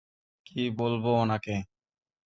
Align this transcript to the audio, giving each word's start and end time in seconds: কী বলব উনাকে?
কী 0.45 0.61
বলব 0.77 1.05
উনাকে? 1.15 1.55